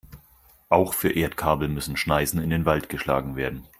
Auch 0.67 0.95
für 0.95 1.11
Erdkabel 1.11 1.67
müssen 1.67 1.95
Schneisen 1.95 2.41
in 2.41 2.49
den 2.49 2.65
Wald 2.65 2.89
geschlagen 2.89 3.35
werden. 3.35 3.67